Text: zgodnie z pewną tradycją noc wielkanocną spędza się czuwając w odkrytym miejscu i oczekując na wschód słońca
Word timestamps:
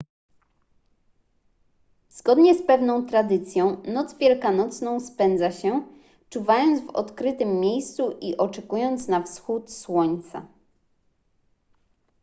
zgodnie 2.09 2.55
z 2.55 2.61
pewną 2.67 3.05
tradycją 3.05 3.83
noc 3.93 4.17
wielkanocną 4.17 4.99
spędza 4.99 5.51
się 5.51 5.87
czuwając 6.29 6.85
w 6.87 6.89
odkrytym 6.89 7.59
miejscu 7.59 8.17
i 8.21 8.37
oczekując 8.37 9.07
na 9.07 9.23
wschód 9.23 9.71
słońca 9.71 10.47